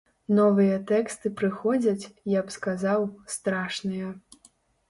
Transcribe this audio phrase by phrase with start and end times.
[0.37, 3.07] Новыя тэксты прыходзяць, я б сказаў,
[3.37, 4.13] страшныя.